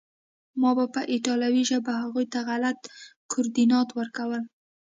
[0.61, 2.79] ما به په ایټالوي ژبه هغوی ته غلط
[3.31, 4.41] کوردینات ورکول